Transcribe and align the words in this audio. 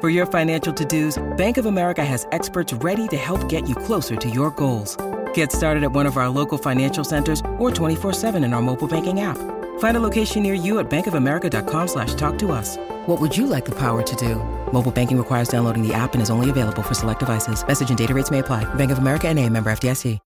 For 0.00 0.10
your 0.10 0.26
financial 0.26 0.72
to-dos, 0.72 1.20
Bank 1.36 1.56
of 1.56 1.66
America 1.66 2.04
has 2.04 2.24
experts 2.30 2.72
ready 2.72 3.08
to 3.08 3.16
help 3.16 3.48
get 3.48 3.68
you 3.68 3.74
closer 3.74 4.14
to 4.14 4.30
your 4.30 4.52
goals. 4.52 4.96
Get 5.34 5.50
started 5.50 5.82
at 5.82 5.90
one 5.90 6.06
of 6.06 6.16
our 6.16 6.28
local 6.28 6.56
financial 6.56 7.02
centers 7.02 7.40
or 7.58 7.72
24-7 7.72 8.36
in 8.44 8.52
our 8.52 8.62
mobile 8.62 8.86
banking 8.86 9.22
app. 9.22 9.38
Find 9.80 9.96
a 9.96 10.00
location 10.00 10.44
near 10.44 10.54
you 10.54 10.78
at 10.78 10.88
bankofamerica.com 10.88 11.88
slash 11.88 12.14
talk 12.14 12.38
to 12.38 12.52
us. 12.52 12.76
What 13.06 13.20
would 13.20 13.36
you 13.36 13.48
like 13.48 13.64
the 13.64 13.74
power 13.74 14.04
to 14.04 14.16
do? 14.16 14.36
Mobile 14.72 14.92
banking 14.92 15.18
requires 15.18 15.48
downloading 15.48 15.82
the 15.82 15.92
app 15.92 16.14
and 16.14 16.22
is 16.22 16.30
only 16.30 16.48
available 16.48 16.84
for 16.84 16.94
select 16.94 17.18
devices. 17.18 17.66
Message 17.66 17.88
and 17.88 17.98
data 17.98 18.14
rates 18.14 18.30
may 18.30 18.38
apply. 18.38 18.72
Bank 18.74 18.92
of 18.92 18.98
America 18.98 19.26
and 19.26 19.36
a 19.36 19.48
member 19.48 19.68
FDIC. 19.68 20.20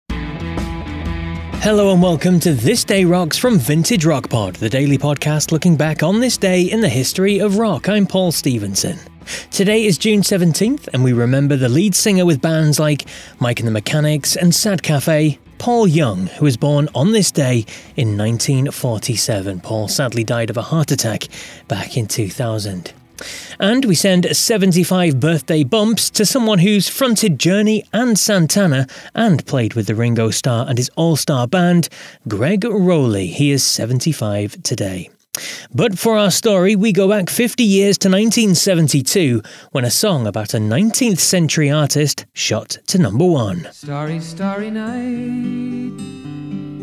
Hello 1.62 1.92
and 1.92 2.02
welcome 2.02 2.40
to 2.40 2.52
This 2.54 2.84
Day 2.84 3.04
Rocks 3.04 3.38
from 3.38 3.56
Vintage 3.56 4.04
Rock 4.04 4.28
Pod, 4.28 4.56
the 4.56 4.68
daily 4.68 4.98
podcast 4.98 5.52
looking 5.52 5.76
back 5.76 6.02
on 6.02 6.18
this 6.18 6.36
day 6.36 6.62
in 6.62 6.82
the 6.82 6.88
history 6.88 7.38
of 7.38 7.56
rock. 7.56 7.88
I'm 7.88 8.04
Paul 8.04 8.32
Stevenson. 8.32 8.98
Today 9.50 9.84
is 9.84 9.98
June 9.98 10.20
17th, 10.20 10.88
and 10.92 11.04
we 11.04 11.12
remember 11.12 11.56
the 11.56 11.68
lead 11.68 11.94
singer 11.94 12.24
with 12.24 12.40
bands 12.40 12.78
like 12.80 13.06
Mike 13.38 13.60
and 13.60 13.66
the 13.66 13.72
Mechanics 13.72 14.36
and 14.36 14.54
Sad 14.54 14.82
Cafe, 14.82 15.38
Paul 15.58 15.86
Young, 15.86 16.26
who 16.26 16.44
was 16.44 16.56
born 16.56 16.88
on 16.94 17.12
this 17.12 17.30
day 17.30 17.64
in 17.96 18.18
1947. 18.18 19.60
Paul 19.60 19.88
sadly 19.88 20.24
died 20.24 20.50
of 20.50 20.56
a 20.56 20.62
heart 20.62 20.90
attack 20.90 21.24
back 21.68 21.96
in 21.96 22.06
2000. 22.06 22.92
And 23.60 23.84
we 23.84 23.94
send 23.94 24.36
75 24.36 25.20
birthday 25.20 25.62
bumps 25.62 26.10
to 26.10 26.26
someone 26.26 26.58
who's 26.58 26.88
fronted 26.88 27.38
Journey 27.38 27.84
and 27.92 28.18
Santana 28.18 28.86
and 29.14 29.46
played 29.46 29.74
with 29.74 29.86
the 29.86 29.94
Ringo 29.94 30.30
Starr 30.30 30.66
and 30.68 30.78
his 30.78 30.90
all 30.96 31.16
star 31.16 31.46
band, 31.46 31.88
Greg 32.26 32.62
Rolie. 32.62 33.28
He 33.28 33.52
is 33.52 33.62
75 33.64 34.62
today. 34.62 35.10
But 35.74 35.98
for 35.98 36.18
our 36.18 36.30
story, 36.30 36.76
we 36.76 36.92
go 36.92 37.08
back 37.08 37.30
50 37.30 37.64
years 37.64 37.96
to 37.98 38.08
1972 38.08 39.42
when 39.70 39.84
a 39.84 39.90
song 39.90 40.26
about 40.26 40.54
a 40.54 40.58
19th 40.58 41.20
century 41.20 41.70
artist 41.70 42.26
shot 42.34 42.78
to 42.88 42.98
number 42.98 43.24
one. 43.24 43.68
Starry, 43.72 44.20
starry 44.20 44.70
night. 44.70 46.21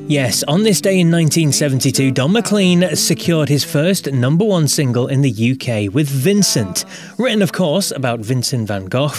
Yes, 0.10 0.42
on 0.48 0.64
this 0.64 0.82
day 0.82 1.00
in 1.00 1.12
1972, 1.12 2.10
Don 2.10 2.32
McLean 2.32 2.96
secured 2.96 3.48
his 3.48 3.64
first 3.64 4.12
number 4.12 4.44
one 4.44 4.68
single 4.68 5.06
in 5.06 5.22
the 5.22 5.30
UK 5.30 5.94
with 5.94 6.10
Vincent. 6.10 6.84
Written, 7.20 7.44
of 7.44 7.52
course, 7.52 7.92
about 7.92 8.20
Vincent 8.20 8.68
van 8.68 8.86
Gogh, 8.86 9.12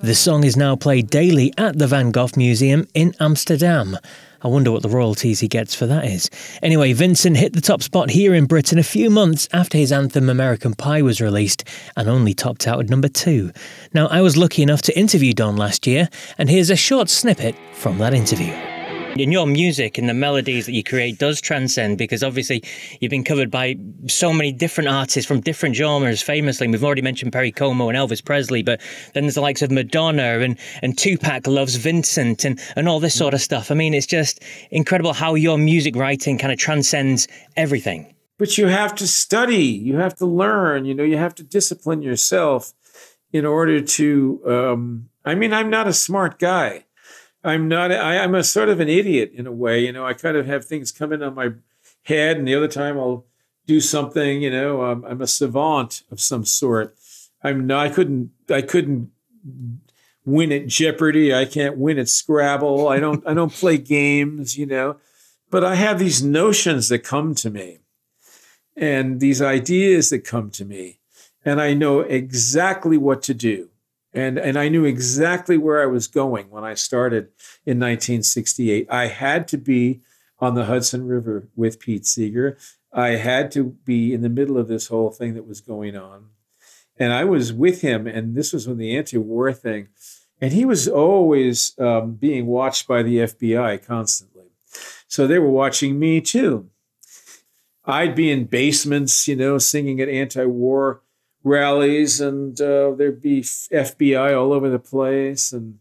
the 0.00 0.14
song 0.14 0.44
is 0.44 0.56
now 0.56 0.74
played 0.74 1.10
daily 1.10 1.52
at 1.58 1.78
the 1.78 1.86
Van 1.86 2.12
Gogh 2.12 2.30
Museum 2.34 2.88
in 2.94 3.14
Amsterdam. 3.20 3.98
I 4.40 4.48
wonder 4.48 4.72
what 4.72 4.80
the 4.80 4.88
royalties 4.88 5.40
he 5.40 5.48
gets 5.48 5.74
for 5.74 5.84
that 5.84 6.06
is. 6.06 6.30
Anyway, 6.62 6.94
Vincent 6.94 7.36
hit 7.36 7.52
the 7.52 7.60
top 7.60 7.82
spot 7.82 8.08
here 8.08 8.32
in 8.34 8.46
Britain 8.46 8.78
a 8.78 8.82
few 8.82 9.10
months 9.10 9.50
after 9.52 9.76
his 9.76 9.92
anthem 9.92 10.30
American 10.30 10.72
Pie 10.72 11.02
was 11.02 11.20
released 11.20 11.62
and 11.94 12.08
only 12.08 12.32
topped 12.32 12.66
out 12.66 12.80
at 12.80 12.88
number 12.88 13.08
two. 13.08 13.52
Now, 13.92 14.06
I 14.06 14.22
was 14.22 14.38
lucky 14.38 14.62
enough 14.62 14.80
to 14.82 14.98
interview 14.98 15.34
Don 15.34 15.58
last 15.58 15.86
year, 15.86 16.08
and 16.38 16.48
here's 16.48 16.70
a 16.70 16.76
short 16.76 17.10
snippet 17.10 17.54
from 17.74 17.98
that 17.98 18.14
interview 18.14 18.77
in 19.16 19.32
your 19.32 19.46
music 19.46 19.98
and 19.98 20.08
the 20.08 20.14
melodies 20.14 20.66
that 20.66 20.72
you 20.72 20.84
create 20.84 21.18
does 21.18 21.40
transcend 21.40 21.98
because 21.98 22.22
obviously 22.22 22.62
you've 23.00 23.10
been 23.10 23.24
covered 23.24 23.50
by 23.50 23.76
so 24.06 24.32
many 24.32 24.52
different 24.52 24.88
artists 24.88 25.26
from 25.26 25.40
different 25.40 25.74
genres 25.74 26.22
famously. 26.22 26.68
We've 26.68 26.84
already 26.84 27.02
mentioned 27.02 27.32
perry 27.32 27.50
como 27.50 27.88
and 27.88 27.96
elvis 27.96 28.24
presley 28.24 28.62
but 28.62 28.80
then 29.14 29.24
there's 29.24 29.34
the 29.34 29.40
likes 29.40 29.62
of 29.62 29.70
madonna 29.70 30.40
and, 30.40 30.58
and 30.82 30.96
tupac 30.96 31.46
loves 31.46 31.76
vincent 31.76 32.44
and, 32.44 32.60
and 32.76 32.88
all 32.88 33.00
this 33.00 33.14
sort 33.14 33.34
of 33.34 33.40
stuff. 33.40 33.70
I 33.70 33.74
mean 33.74 33.94
it's 33.94 34.06
just 34.06 34.42
incredible 34.70 35.12
how 35.12 35.34
your 35.34 35.58
music 35.58 35.96
writing 35.96 36.38
kind 36.38 36.52
of 36.52 36.58
transcends 36.58 37.28
everything. 37.56 38.14
But 38.38 38.56
you 38.56 38.66
have 38.66 38.94
to 38.96 39.06
study 39.06 39.64
you 39.64 39.96
have 39.96 40.14
to 40.16 40.26
learn 40.26 40.84
you 40.84 40.94
know 40.94 41.04
you 41.04 41.16
have 41.16 41.34
to 41.36 41.42
discipline 41.42 42.02
yourself 42.02 42.72
in 43.32 43.44
order 43.44 43.80
to 43.80 44.40
um, 44.46 45.08
i 45.24 45.34
mean 45.34 45.52
i'm 45.52 45.70
not 45.70 45.86
a 45.86 45.92
smart 45.92 46.38
guy 46.38 46.84
I'm 47.44 47.68
not. 47.68 47.92
I, 47.92 48.16
am 48.16 48.34
a 48.34 48.42
sort 48.42 48.68
of 48.68 48.80
an 48.80 48.88
idiot 48.88 49.32
in 49.34 49.46
a 49.46 49.52
way. 49.52 49.84
You 49.84 49.92
know, 49.92 50.04
I 50.04 50.12
kind 50.12 50.36
of 50.36 50.46
have 50.46 50.64
things 50.64 50.90
come 50.90 51.12
in 51.12 51.22
on 51.22 51.34
my 51.34 51.50
head, 52.02 52.36
and 52.36 52.48
the 52.48 52.54
other 52.54 52.68
time 52.68 52.98
I'll 52.98 53.26
do 53.66 53.80
something. 53.80 54.42
You 54.42 54.50
know, 54.50 54.84
um, 54.84 55.04
I'm 55.06 55.22
a 55.22 55.26
savant 55.26 56.02
of 56.10 56.20
some 56.20 56.44
sort. 56.44 56.96
I'm 57.42 57.66
not. 57.66 57.86
I 57.86 57.90
couldn't. 57.90 58.30
I 58.50 58.62
couldn't 58.62 59.10
win 60.24 60.52
at 60.52 60.66
Jeopardy. 60.66 61.32
I 61.32 61.44
can't 61.44 61.78
win 61.78 61.98
at 61.98 62.08
Scrabble. 62.08 62.88
I 62.88 62.98
don't. 62.98 63.24
I 63.26 63.34
don't 63.34 63.52
play 63.52 63.78
games. 63.78 64.58
You 64.58 64.66
know, 64.66 64.96
but 65.48 65.62
I 65.62 65.76
have 65.76 66.00
these 66.00 66.22
notions 66.22 66.88
that 66.88 67.04
come 67.04 67.36
to 67.36 67.50
me, 67.50 67.78
and 68.76 69.20
these 69.20 69.40
ideas 69.40 70.10
that 70.10 70.24
come 70.24 70.50
to 70.50 70.64
me, 70.64 70.98
and 71.44 71.60
I 71.60 71.72
know 71.72 72.00
exactly 72.00 72.98
what 72.98 73.22
to 73.22 73.34
do 73.34 73.70
and 74.12 74.38
and 74.38 74.58
I 74.58 74.68
knew 74.68 74.84
exactly 74.84 75.58
where 75.58 75.82
I 75.82 75.86
was 75.86 76.06
going 76.06 76.50
when 76.50 76.64
I 76.64 76.74
started 76.74 77.24
in 77.66 77.78
1968. 77.78 78.86
I 78.90 79.06
had 79.06 79.46
to 79.48 79.58
be 79.58 80.00
on 80.38 80.54
the 80.54 80.64
Hudson 80.64 81.06
River 81.06 81.48
with 81.56 81.80
Pete 81.80 82.06
Seeger. 82.06 82.56
I 82.92 83.10
had 83.10 83.50
to 83.52 83.76
be 83.84 84.14
in 84.14 84.22
the 84.22 84.28
middle 84.28 84.56
of 84.56 84.68
this 84.68 84.88
whole 84.88 85.10
thing 85.10 85.34
that 85.34 85.46
was 85.46 85.60
going 85.60 85.96
on, 85.96 86.28
and 86.96 87.12
I 87.12 87.24
was 87.24 87.52
with 87.52 87.82
him. 87.82 88.06
And 88.06 88.34
this 88.34 88.52
was 88.52 88.66
when 88.66 88.78
the 88.78 88.96
anti-war 88.96 89.52
thing, 89.52 89.88
and 90.40 90.52
he 90.52 90.64
was 90.64 90.88
always 90.88 91.78
um, 91.78 92.14
being 92.14 92.46
watched 92.46 92.88
by 92.88 93.02
the 93.02 93.18
FBI 93.18 93.84
constantly. 93.84 94.46
So 95.06 95.26
they 95.26 95.38
were 95.38 95.50
watching 95.50 95.98
me 95.98 96.20
too. 96.20 96.70
I'd 97.84 98.14
be 98.14 98.30
in 98.30 98.44
basements, 98.44 99.26
you 99.26 99.34
know, 99.34 99.56
singing 99.56 100.00
at 100.00 100.10
anti-war 100.10 101.02
rallies, 101.44 102.20
and 102.20 102.60
uh, 102.60 102.92
there'd 102.92 103.22
be 103.22 103.40
FBI 103.42 104.38
all 104.38 104.52
over 104.52 104.68
the 104.68 104.78
place. 104.78 105.52
And 105.52 105.78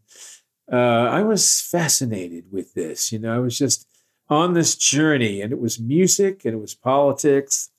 uh, 0.72 0.76
I 0.76 1.24
was 1.24 1.62
fascinated 1.62 2.46
with 2.52 2.74
this. 2.74 3.12
You 3.12 3.20
know, 3.20 3.36
I 3.36 3.40
was 3.40 3.58
just 3.58 3.88
on 4.30 4.54
this 4.54 4.76
journey, 4.76 5.42
and 5.42 5.52
it 5.52 5.60
was 5.60 5.80
music 5.80 6.46
and 6.46 6.54
it 6.54 6.60
was 6.60 6.76
politics. 6.76 7.70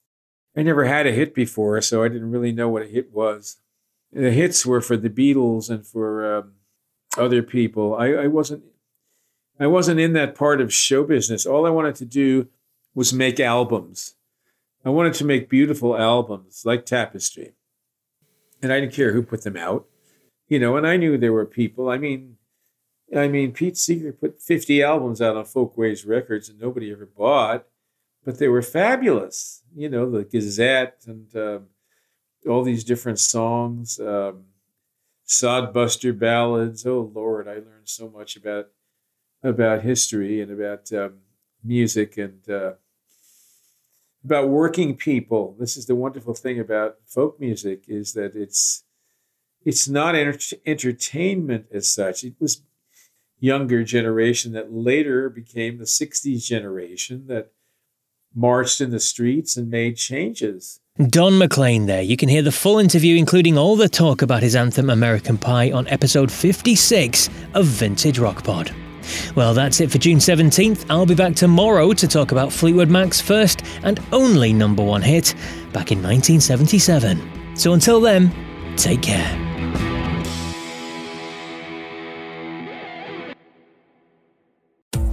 I 0.57 0.63
never 0.63 0.85
had 0.85 1.07
a 1.07 1.13
hit 1.13 1.35
before, 1.35 1.81
so 1.83 2.03
I 2.03 2.09
didn't 2.09 2.31
really 2.31 2.53
know 2.53 2.69
what 2.69 2.83
a 2.83 2.87
hit 2.87 3.13
was. 3.13 3.59
The 4.13 4.31
hits 4.31 4.65
were 4.65 4.81
for 4.81 4.97
the 4.97 5.11
Beatles 5.11 5.69
and 5.71 5.87
for 5.87 6.39
um, 6.39 6.53
other 7.17 7.43
people. 7.43 7.95
I, 7.95 8.13
I 8.13 8.27
wasn't. 8.27 8.65
I 9.61 9.67
wasn't 9.67 9.99
in 9.99 10.13
that 10.13 10.37
part 10.37 10.61
of 10.61 10.73
show 10.73 11.03
business. 11.03 11.45
All 11.45 11.67
I 11.67 11.71
wanted 11.71 11.97
to 11.97 12.05
do 12.05 12.47
was 12.95 13.13
make 13.13 13.41
albums. 13.41 14.15
I 14.85 14.91
wanted 14.91 15.15
to 15.15 15.25
make 15.25 15.51
beautiful 15.51 15.99
albums 15.99 16.63
like 16.65 16.87
Tapestry 16.87 17.55
and 18.63 18.73
I 18.73 18.81
didn't 18.81 18.95
care 18.95 19.13
who 19.13 19.23
put 19.23 19.43
them 19.43 19.57
out, 19.57 19.87
you 20.49 20.59
know. 20.59 20.77
And 20.77 20.87
I 20.87 20.97
knew 20.97 21.17
there 21.17 21.33
were 21.33 21.47
people. 21.47 21.89
I 21.89 21.99
mean, 21.99 22.37
I 23.17 23.29
mean, 23.29 23.53
Pete 23.53 23.77
Seeger 23.77 24.13
put 24.13 24.41
50 24.41 24.83
albums 24.83 25.23
out 25.23 25.37
on 25.37 25.45
Folkways 25.45 26.05
Records, 26.05 26.49
and 26.49 26.61
nobody 26.61 26.93
ever 26.93 27.07
bought, 27.07 27.67
but 28.25 28.39
they 28.39 28.49
were 28.49 28.63
fabulous. 28.63 29.63
You 29.75 29.89
know, 29.89 30.11
the 30.11 30.25
Gazette 30.25 31.05
and 31.07 31.35
um, 31.37 31.67
all 32.49 32.63
these 32.63 32.85
different 32.85 33.19
songs, 33.19 33.99
um, 34.01 34.45
Sodbuster 35.27 36.19
ballads. 36.19 36.87
Oh 36.87 37.11
Lord, 37.15 37.49
I 37.49 37.55
learned 37.55 37.89
so 37.89 38.09
much 38.09 38.37
about 38.37 38.69
about 39.43 39.83
history 39.83 40.41
and 40.41 40.51
about 40.53 40.93
um, 40.93 41.19
music 41.63 42.17
and. 42.17 42.49
Uh, 42.49 42.73
about 44.25 44.49
working 44.49 44.97
people. 44.97 45.57
This 45.59 45.77
is 45.77 45.87
the 45.87 45.95
wonderful 45.95 46.35
thing 46.35 46.59
about 46.59 46.97
folk 47.07 47.39
music 47.41 47.85
is 47.89 48.13
that 48.15 48.35
it's 48.35 48.85
it's 49.65 49.89
not 49.89 50.15
enter- 50.15 50.57
entertainment 50.65 51.67
as 51.73 51.89
such. 51.93 52.25
It 52.25 52.35
was 52.41 52.63
younger 53.41 53.85
generation 53.85 54.53
that 54.53 54.73
later 54.73 55.29
became 55.29 55.79
the 55.79 55.85
60s 55.85 56.45
generation 56.45 57.27
that 57.27 57.53
marched 58.35 58.81
in 58.81 58.91
the 58.91 59.01
streets 59.01 59.57
and 59.57 59.69
made 59.71 59.97
changes. 59.97 60.81
Don 61.09 61.39
McLean 61.39 61.87
there. 61.87 62.03
You 62.03 62.17
can 62.17 62.29
hear 62.29 62.43
the 62.43 62.53
full 62.53 62.79
interview, 62.79 63.17
including 63.17 63.57
all 63.57 63.77
the 63.77 63.89
talk 63.89 64.23
about 64.23 64.43
his 64.43 64.57
anthem 64.57 64.91
American 64.91 65.39
Pie, 65.39 65.71
on 65.71 65.87
episode 65.89 66.31
56 66.31 67.29
of 67.55 67.67
Vintage 67.67 68.19
Rock 68.19 68.43
Pod. 68.43 68.73
Well, 69.35 69.55
that's 69.55 69.81
it 69.81 69.91
for 69.91 69.99
June 69.99 70.19
17th. 70.19 70.87
I'll 70.91 71.07
be 71.07 71.15
back 71.15 71.35
tomorrow 71.35 71.93
to 71.93 72.09
talk 72.09 72.33
about 72.33 72.53
Fleetwood 72.53 72.91
Mac's 72.91 73.21
first 73.21 73.63
and 73.83 74.01
only 74.13 74.53
number 74.53 74.83
one 74.83 75.03
hit 75.03 75.35
back 75.73 75.93
in 75.93 76.03
1977. 76.03 77.57
So 77.57 77.73
until 77.73 78.01
then, 78.01 78.33
take 78.77 79.03
care. 79.03 79.49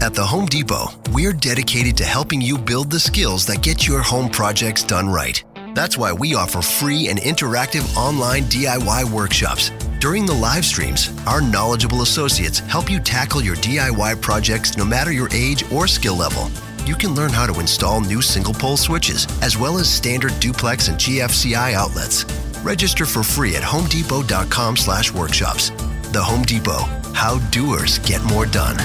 At 0.01 0.13
the 0.13 0.23
Home 0.23 0.45
Depot, 0.45 0.89
we're 1.13 1.33
dedicated 1.33 1.97
to 1.97 2.03
helping 2.03 2.39
you 2.39 2.59
build 2.59 2.91
the 2.91 2.99
skills 2.99 3.43
that 3.47 3.63
get 3.63 3.87
your 3.87 4.01
home 4.03 4.29
projects 4.29 4.83
done 4.83 5.09
right. 5.09 5.43
That's 5.73 5.97
why 5.97 6.13
we 6.13 6.35
offer 6.35 6.61
free 6.61 7.09
and 7.09 7.19
interactive 7.19 7.97
online 7.97 8.43
DIY 8.43 9.11
workshops. 9.11 9.71
During 9.99 10.25
the 10.25 10.33
live 10.33 10.65
streams, 10.65 11.09
our 11.25 11.41
knowledgeable 11.41 12.01
associates 12.01 12.59
help 12.59 12.91
you 12.91 12.99
tackle 12.99 13.41
your 13.41 13.55
DIY 13.55 14.21
projects 14.21 14.77
no 14.77 14.83
matter 14.83 15.11
your 15.11 15.29
age 15.33 15.63
or 15.71 15.87
skill 15.87 16.15
level. 16.15 16.49
You 16.85 16.95
can 16.95 17.15
learn 17.15 17.31
how 17.31 17.47
to 17.47 17.59
install 17.59 18.01
new 18.01 18.21
single 18.21 18.53
pole 18.53 18.77
switches, 18.77 19.25
as 19.41 19.57
well 19.57 19.77
as 19.77 19.91
standard 19.91 20.37
duplex 20.39 20.89
and 20.89 20.97
GFCI 20.97 21.73
outlets. 21.73 22.25
Register 22.63 23.05
for 23.05 23.23
free 23.23 23.55
at 23.55 23.63
homedepot.com 23.63 24.77
slash 24.77 25.13
workshops. 25.13 25.69
The 26.11 26.21
Home 26.21 26.43
Depot, 26.43 26.83
how 27.13 27.39
doers 27.49 27.99
get 27.99 28.23
more 28.25 28.45
done. 28.45 28.75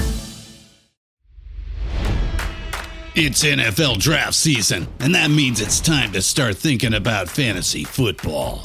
It's 3.16 3.44
NFL 3.44 3.98
draft 3.98 4.34
season, 4.34 4.86
and 5.00 5.14
that 5.16 5.30
means 5.30 5.60
it's 5.60 5.80
time 5.80 6.12
to 6.12 6.22
start 6.22 6.56
thinking 6.56 6.94
about 6.94 7.28
fantasy 7.28 7.82
football. 7.84 8.64